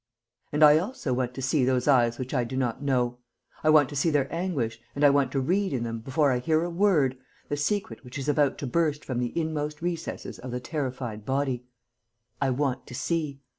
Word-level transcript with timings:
'And 0.51 0.63
I 0.63 0.79
also 0.79 1.13
want 1.13 1.35
to 1.35 1.43
see 1.43 1.63
those 1.63 1.87
eyes 1.87 2.17
which 2.17 2.33
I 2.33 2.43
do 2.43 2.57
not 2.57 2.81
know, 2.81 3.19
I 3.63 3.69
want 3.69 3.87
to 3.89 3.95
see 3.95 4.09
their 4.09 4.27
anguish 4.33 4.81
and 4.95 5.03
I 5.03 5.11
want 5.11 5.31
to 5.33 5.39
read 5.39 5.73
in 5.73 5.83
them, 5.83 5.99
before 5.99 6.31
I 6.31 6.39
hear 6.39 6.63
a 6.63 6.71
word, 6.71 7.19
the 7.49 7.55
secret 7.55 8.03
which 8.03 8.17
is 8.17 8.27
about 8.27 8.57
to 8.57 8.65
burst 8.65 9.05
from 9.05 9.19
the 9.19 9.31
inmost 9.39 9.79
recesses 9.79 10.39
of 10.39 10.49
the 10.49 10.59
terrified 10.59 11.23
body. 11.23 11.65
I 12.41 12.49
want 12.49 12.87
to 12.87 12.95
see. 12.95 13.41